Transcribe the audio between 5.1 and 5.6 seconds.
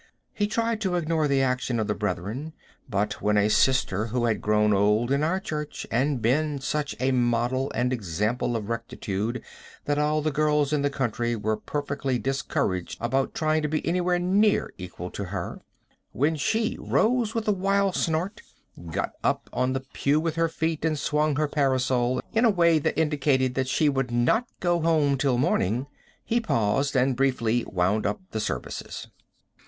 in our